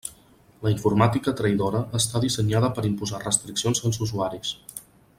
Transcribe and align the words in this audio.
La 0.67 0.71
informàtica 0.75 1.33
traïdora 1.41 1.81
està 1.99 2.21
dissenyada 2.25 2.73
per 2.79 2.87
imposar 2.91 3.23
restriccions 3.27 3.87
als 3.91 4.05
usuaris. 4.07 4.57